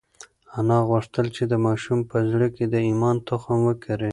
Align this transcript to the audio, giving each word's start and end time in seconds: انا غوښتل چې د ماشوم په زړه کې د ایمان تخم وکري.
انا 0.59 0.77
غوښتل 0.89 1.25
چې 1.35 1.43
د 1.51 1.53
ماشوم 1.65 1.99
په 2.09 2.17
زړه 2.31 2.47
کې 2.55 2.65
د 2.73 2.75
ایمان 2.87 3.15
تخم 3.27 3.59
وکري. 3.67 4.09